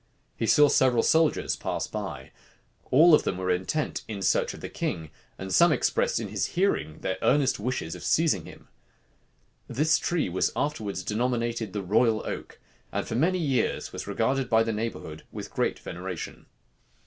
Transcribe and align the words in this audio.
He 0.35 0.47
saw 0.47 0.67
several 0.67 1.03
soldiers 1.03 1.55
pass 1.55 1.85
by. 1.85 2.31
All 2.89 3.13
of 3.13 3.21
them 3.21 3.37
were 3.37 3.51
intent 3.51 4.01
in 4.07 4.23
search 4.23 4.55
of 4.55 4.59
the 4.59 4.67
king; 4.67 5.11
and 5.37 5.53
some 5.53 5.71
expressed 5.71 6.19
in 6.19 6.29
his 6.29 6.47
hearing 6.57 7.01
their 7.01 7.19
earnest 7.21 7.59
wishes 7.59 7.93
of 7.93 8.03
seizing 8.03 8.45
him. 8.45 8.67
This 9.67 9.99
tree 9.99 10.27
was 10.27 10.51
afterwards 10.55 11.03
denominated 11.03 11.71
the 11.71 11.83
royal 11.83 12.25
oak, 12.25 12.59
and 12.91 13.07
for 13.07 13.13
many 13.13 13.37
years 13.37 13.93
was 13.93 14.07
regarded 14.07 14.49
by 14.49 14.63
the 14.63 14.73
neighborhood 14.73 15.21
with 15.31 15.53
great 15.53 15.77
veneration. 15.77 16.47